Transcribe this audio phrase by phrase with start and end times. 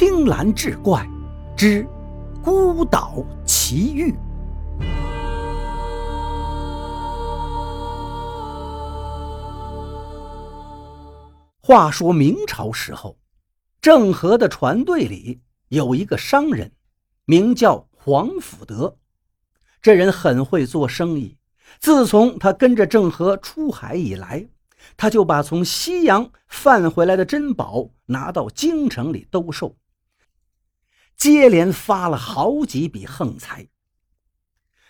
[0.00, 1.04] 青蓝志怪
[1.56, 1.84] 之
[2.40, 4.14] 孤岛奇遇。
[11.60, 13.18] 话说明朝时候，
[13.80, 16.70] 郑和的船队里有一个商人，
[17.24, 18.96] 名叫黄福德。
[19.82, 21.36] 这人很会做生意。
[21.80, 24.46] 自从他跟着郑和出海以来，
[24.96, 29.74] 他就把从西洋贩回来的珍宝拿到京城里兜售，
[31.18, 33.68] 接连发了好几笔横财。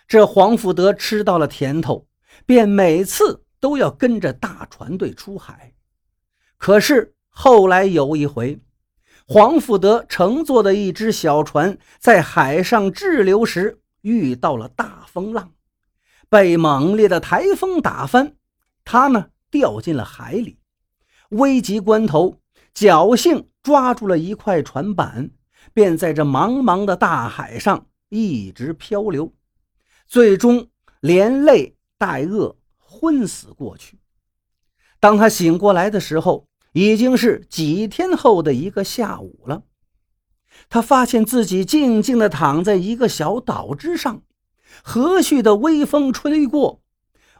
[0.07, 2.07] 这黄福德吃到了甜头，
[2.45, 5.73] 便每次都要跟着大船队出海。
[6.57, 8.59] 可是后来有一回，
[9.27, 15.51] 黄福德乘坐的一只小船在海上滞留时，遇到了大风浪，
[16.29, 18.35] 被猛烈的台风打翻，
[18.85, 20.59] 他呢掉进了海里。
[21.29, 22.39] 危急关头，
[22.73, 25.29] 侥幸抓住了一块船板，
[25.73, 29.33] 便在这茫茫的大海上一直漂流，
[30.07, 30.67] 最终
[30.99, 33.99] 连累带饿昏死过去。
[34.99, 39.63] 当他醒过来的时候，已经是几天后的一个下午了，
[40.69, 44.23] 他发现自己静静地躺在一个小岛之上，
[44.83, 46.81] 和煦的微风吹过，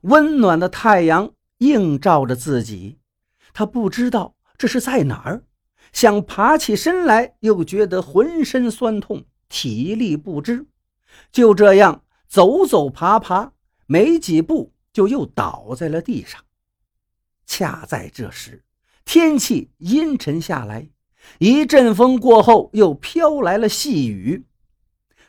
[0.03, 2.97] 温暖的太阳映照着自己。
[3.53, 5.44] 他不知道这是在哪儿，
[5.91, 10.67] 想爬起身来，又觉得浑身酸痛，体力不支，
[11.31, 13.53] 就这样走走爬爬，
[13.85, 16.41] 没几步就又倒在了地上。
[17.45, 18.63] 恰在这时，
[19.03, 20.89] 天气阴沉下来，
[21.39, 24.45] 一阵风过后，又飘来了细雨。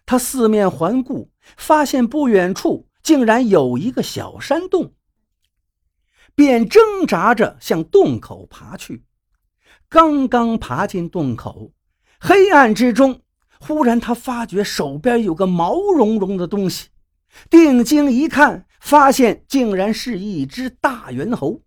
[0.04, 4.92] 他四面环顾，发现不远处竟然有一个小山洞，
[6.34, 9.04] 便挣扎着向洞口爬去。
[9.90, 11.72] 刚刚爬进洞口，
[12.20, 13.22] 黑暗之中，
[13.58, 16.90] 忽然他发觉手边有个毛茸茸的东西，
[17.50, 21.62] 定睛一看，发现竟然是一只大猿猴。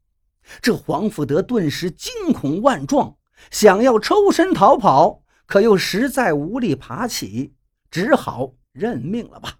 [0.61, 3.17] 这黄福德顿时惊恐万状，
[3.51, 7.53] 想要抽身逃跑，可又实在无力爬起，
[7.91, 9.57] 只好认命了吧。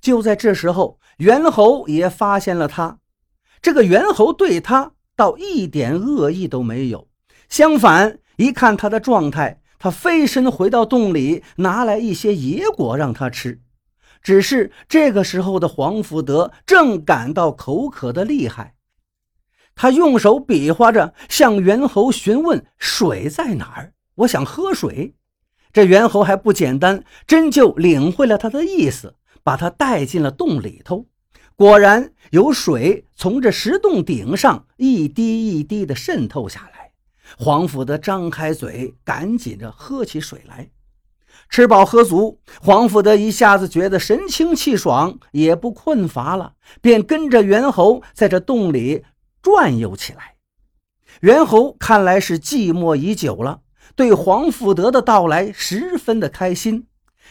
[0.00, 2.98] 就在这时候，猿猴也发现了他。
[3.62, 7.06] 这个猿猴对他倒一点恶意都没有，
[7.50, 13.60] 相反，一看他的状态，他飞身回到洞里，拿来一些野果让他吃。
[14.22, 18.76] 只是这个时候的黄福德正感到口渴的厉害。
[19.74, 23.94] 他用手比划着，向猿猴询问：“水在哪儿？
[24.16, 25.14] 我想喝水。”
[25.72, 31.06] 这猿猴还不简单，真就领会了他的意思，把他带进了洞里头。
[31.56, 36.79] 果然有水从这石洞顶上一滴一滴地渗透下来。
[37.36, 40.70] 黄福德张开嘴，赶紧着喝起水来。
[41.48, 49.04] 吃饱喝足，黄福德一下子觉得神清气爽，也不困乏了，便跟着猿猴在这洞里。
[49.42, 50.34] 转悠起来，
[51.22, 53.62] 猿猴看来是寂寞已久了，
[53.96, 56.86] 对黄福德的到来十分的开心。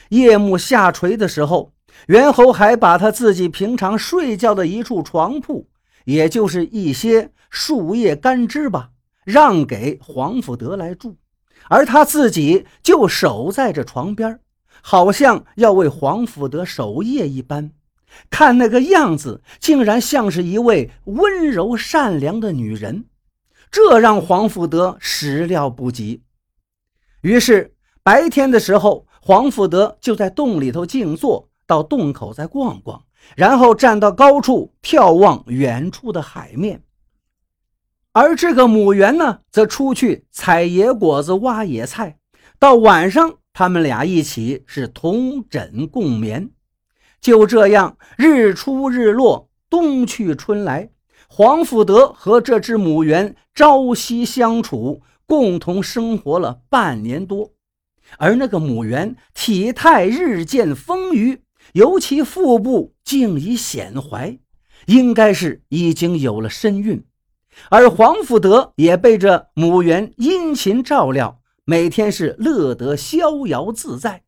[0.09, 1.73] 夜幕下垂的时候，
[2.07, 5.69] 猿猴还把他自己平常睡觉的一处床铺，
[6.05, 8.89] 也就是一些树叶干枝吧，
[9.29, 11.15] 让给黄福德来住，
[11.69, 14.39] 而他自己就守在这床边，
[14.81, 17.71] 好像要为黄福德守夜一般。
[18.31, 23.05] 看那个样子，竟然像是一位温柔善良的女人，
[23.69, 26.23] 这让黄福德始料不及。
[27.21, 33.03] 于是白天的时候，黄福德就在洞里头静坐，到洞口再逛逛，
[33.35, 36.81] 然后站到高处眺望远处的海面。
[38.11, 42.17] 而这个母猿呢，则出去采野果子、挖野菜，
[42.57, 46.49] 到晚上，他们俩一起是同枕共眠。
[47.21, 50.89] 就这样，日出日落，冬去春来，
[51.27, 57.51] 黄福德和这只母猿朝夕相处，共同生活了半年多。
[58.17, 61.41] 而那个母猿体态日渐丰腴，
[61.73, 64.39] 尤其腹部竟已显怀，
[64.87, 67.03] 应该是已经有了身孕。
[67.69, 74.23] 而黄福德也被这母猿殷勤照料，每天是乐得逍遥自在。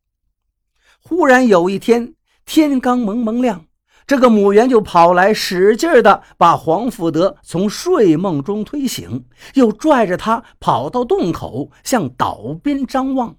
[1.00, 2.14] 忽然有一天，
[2.44, 3.66] 天刚蒙蒙亮，
[4.06, 9.24] 这个母猿就跑来，使劲儿的把黄福德从睡梦中推醒，
[9.54, 13.36] 又拽着他跑到洞口，向岛边张望。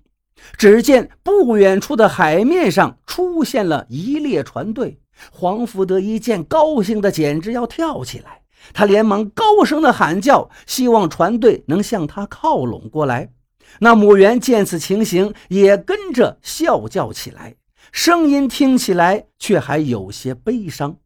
[0.57, 4.99] 只见不远处的海面上出现了一列船队。
[5.31, 8.41] 黄福德一见，高兴的简直要跳起来，
[8.71, 13.31] 他连忙高声的喊叫，希望船队能向他靠拢过来。
[13.79, 17.55] 那母猿见此情形，也跟着笑叫起来，
[17.91, 20.97] 声音听起来却还有些悲伤。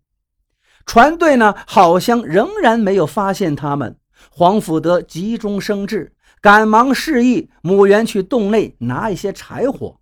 [0.85, 3.97] 船队呢，好像仍然没有发现他们。
[4.31, 9.99] 黄福德急中生智，赶忙示意母猿去洞内拿一些柴火。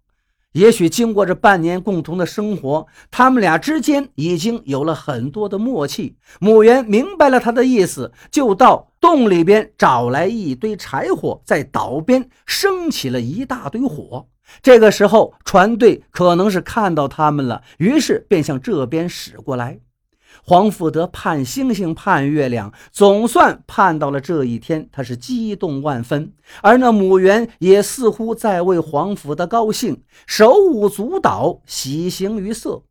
[0.56, 6.16] 也许经过这半年共同的生活，他们俩之间已经有了很多的默契。
[6.40, 14.28] 母猿明白了他的意思，就到洞里边找来一堆柴火，在岛边升起了一大堆火。
[14.62, 19.80] 这个时候，船队可能是看到他们了，于是便向这边驶过来。
[20.44, 26.34] 黄福德盼星星盼月亮，总算盼到了这一天，他是激动万分。
[26.62, 32.84] 而那母猿也似乎在为黄福德高兴，手舞足蹈，喜形于色。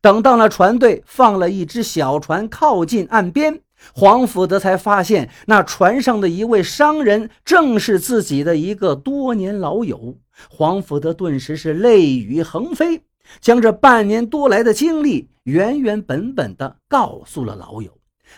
[0.00, 3.60] 等到了船队放了一只小船靠近岸边，
[3.92, 10.16] 黄福德才发现那船上的一位商人正是自己的一个多年老友。
[10.48, 13.02] 黄福德顿时是泪雨横飞。
[13.40, 17.90] 将这半年多来的经历原原本本的告诉了老友。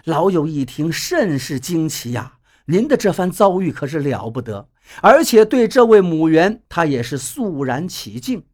[0.05, 2.35] 老友一听，甚是惊奇呀！
[2.67, 4.69] 您的这番遭遇可是了不得，
[5.03, 8.45] 而且对这位母猿，他也是肃然起敬。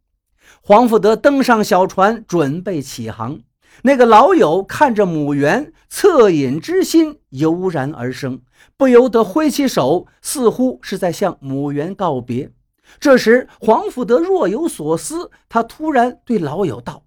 [0.61, 3.39] 黄福德登上小船，准备起航。
[3.83, 8.41] 那个老友看着母猿，恻隐之心油然而生，
[8.75, 12.49] 不由得挥起手，似乎是在向母猿告别。
[12.99, 17.03] 这时，黄福德若有所思，他突然对老友道：“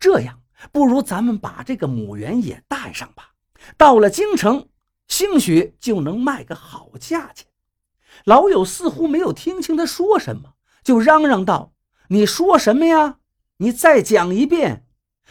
[0.00, 0.40] 这样，
[0.72, 3.30] 不如咱们把这个母猿也带上吧。
[3.76, 4.68] 到了京城，
[5.06, 7.46] 兴许就能卖个好价钱。”
[8.24, 11.72] 老友似乎没有听清他说什么，就嚷嚷道
[12.08, 13.18] ：“你说什么呀？
[13.58, 14.84] 你再讲一遍。”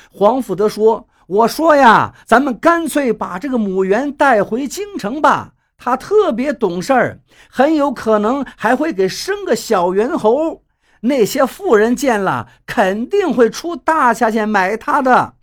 [0.10, 10.64] 黄福德说：“我说呀，咱们干脆把这个母猿带回京城吧。”他特别懂事儿，很有可能还会给生个小猿猴。
[11.02, 15.36] 那些富人见了，肯定会出大价钱买他的。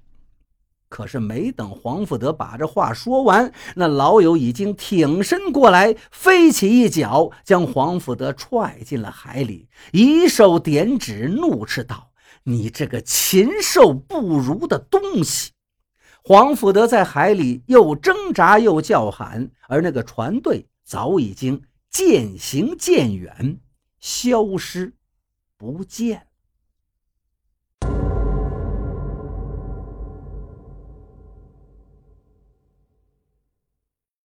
[0.88, 12.11] 可是没等黄福德把这话说完，那老友已经挺身过来，飞起一脚，将黄福德踹进了海里，一手点指，怒斥道
[12.44, 15.50] ：“你这个禽兽不如的东西！”
[16.23, 23.61] 黄福德在海里又挣扎又叫喊，而那个船队早已经渐行渐远，
[23.99, 24.95] 消失
[25.57, 26.25] 不见。